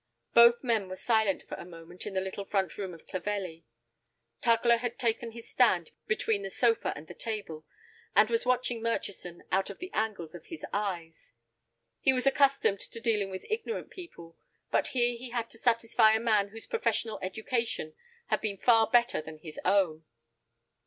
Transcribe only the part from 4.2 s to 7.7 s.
Tugler had taken his stand between the sofa and the table,